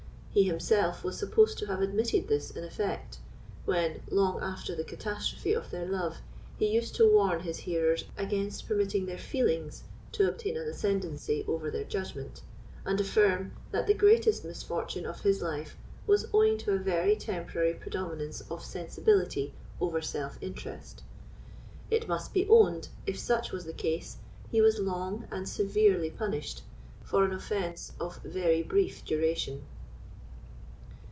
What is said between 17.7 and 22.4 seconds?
predominance of sensibility over self interest. It must